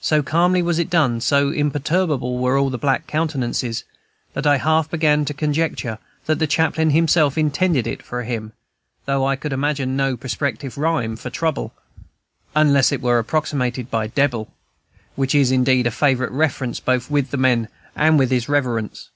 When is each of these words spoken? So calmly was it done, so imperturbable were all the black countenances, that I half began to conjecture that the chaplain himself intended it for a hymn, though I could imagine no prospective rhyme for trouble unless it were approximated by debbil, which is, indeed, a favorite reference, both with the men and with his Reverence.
So 0.00 0.22
calmly 0.22 0.62
was 0.62 0.78
it 0.78 0.88
done, 0.88 1.20
so 1.20 1.50
imperturbable 1.50 2.38
were 2.38 2.56
all 2.56 2.70
the 2.70 2.78
black 2.78 3.06
countenances, 3.06 3.84
that 4.32 4.46
I 4.46 4.56
half 4.56 4.88
began 4.90 5.26
to 5.26 5.34
conjecture 5.34 5.98
that 6.24 6.38
the 6.38 6.46
chaplain 6.46 6.92
himself 6.92 7.36
intended 7.36 7.86
it 7.86 8.02
for 8.02 8.20
a 8.20 8.24
hymn, 8.24 8.54
though 9.04 9.26
I 9.26 9.36
could 9.36 9.52
imagine 9.52 9.98
no 9.98 10.16
prospective 10.16 10.78
rhyme 10.78 11.14
for 11.14 11.28
trouble 11.28 11.74
unless 12.56 12.90
it 12.90 13.02
were 13.02 13.18
approximated 13.18 13.90
by 13.90 14.06
debbil, 14.06 14.50
which 15.14 15.34
is, 15.34 15.50
indeed, 15.50 15.86
a 15.86 15.90
favorite 15.90 16.32
reference, 16.32 16.80
both 16.80 17.10
with 17.10 17.30
the 17.30 17.36
men 17.36 17.68
and 17.94 18.18
with 18.18 18.30
his 18.30 18.48
Reverence. 18.48 19.10